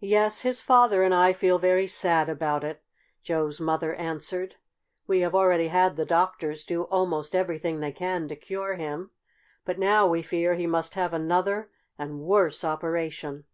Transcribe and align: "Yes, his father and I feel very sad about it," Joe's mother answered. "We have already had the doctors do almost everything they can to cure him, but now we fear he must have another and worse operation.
"Yes, 0.00 0.40
his 0.40 0.62
father 0.62 1.02
and 1.02 1.14
I 1.14 1.34
feel 1.34 1.58
very 1.58 1.86
sad 1.86 2.30
about 2.30 2.64
it," 2.64 2.82
Joe's 3.22 3.60
mother 3.60 3.92
answered. 3.96 4.56
"We 5.06 5.20
have 5.20 5.34
already 5.34 5.68
had 5.68 5.94
the 5.96 6.06
doctors 6.06 6.64
do 6.64 6.84
almost 6.84 7.34
everything 7.34 7.80
they 7.80 7.92
can 7.92 8.28
to 8.28 8.36
cure 8.36 8.76
him, 8.76 9.10
but 9.66 9.78
now 9.78 10.06
we 10.06 10.22
fear 10.22 10.54
he 10.54 10.66
must 10.66 10.94
have 10.94 11.12
another 11.12 11.70
and 11.98 12.20
worse 12.20 12.64
operation. 12.64 13.44